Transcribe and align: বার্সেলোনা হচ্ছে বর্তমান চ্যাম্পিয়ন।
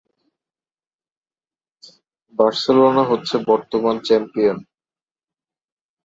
বার্সেলোনা 2.35 3.03
হচ্ছে 3.03 3.35
বর্তমান 3.47 3.95
চ্যাম্পিয়ন। 3.99 4.57